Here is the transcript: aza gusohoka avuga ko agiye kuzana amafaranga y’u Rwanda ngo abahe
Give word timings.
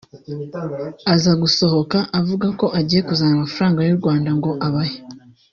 aza 1.13 1.31
gusohoka 1.41 1.97
avuga 2.19 2.47
ko 2.59 2.65
agiye 2.79 3.01
kuzana 3.07 3.33
amafaranga 3.37 3.79
y’u 3.87 3.99
Rwanda 4.01 4.29
ngo 4.37 4.51
abahe 4.67 4.97